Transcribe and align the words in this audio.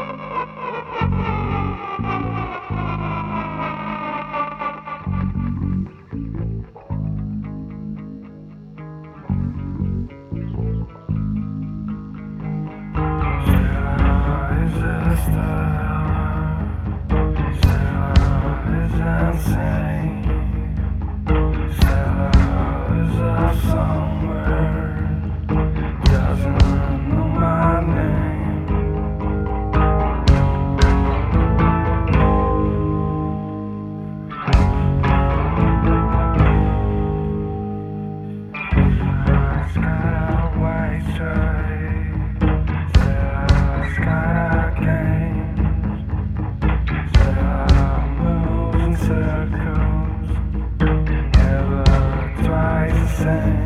friend. 53.22 53.61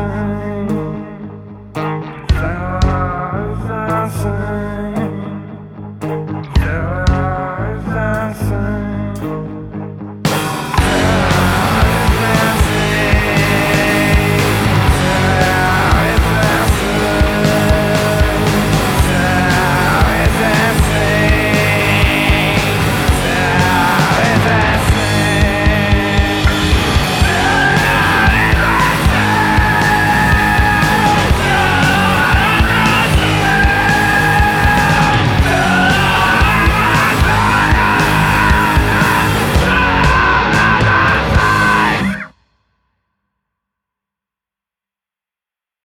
time. 0.00 0.59